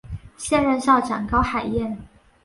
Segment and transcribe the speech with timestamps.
[0.35, 1.95] 现任校长高海燕。